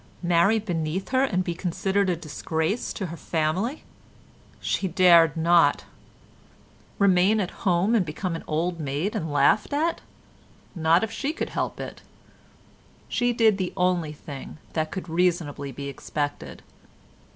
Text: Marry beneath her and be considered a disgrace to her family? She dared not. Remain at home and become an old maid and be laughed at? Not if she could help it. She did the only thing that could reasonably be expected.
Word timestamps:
Marry 0.23 0.57
beneath 0.57 1.09
her 1.09 1.23
and 1.23 1.43
be 1.43 1.53
considered 1.53 2.09
a 2.09 2.15
disgrace 2.15 2.91
to 2.91 3.05
her 3.05 3.15
family? 3.15 3.83
She 4.59 4.87
dared 4.87 5.37
not. 5.37 5.85
Remain 6.97 7.39
at 7.39 7.51
home 7.69 7.93
and 7.93 8.03
become 8.03 8.35
an 8.35 8.43
old 8.47 8.79
maid 8.79 9.15
and 9.15 9.27
be 9.27 9.31
laughed 9.31 9.73
at? 9.73 10.01
Not 10.73 11.03
if 11.03 11.11
she 11.11 11.31
could 11.33 11.51
help 11.51 11.79
it. 11.79 12.01
She 13.09 13.31
did 13.31 13.59
the 13.59 13.73
only 13.77 14.11
thing 14.11 14.57
that 14.73 14.89
could 14.89 15.07
reasonably 15.07 15.71
be 15.71 15.87
expected. 15.87 16.63